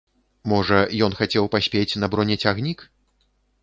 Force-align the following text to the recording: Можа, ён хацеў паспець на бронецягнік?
Можа, 0.53 0.79
ён 1.09 1.17
хацеў 1.21 1.51
паспець 1.59 1.89
на 2.01 2.07
бронецягнік? 2.17 2.79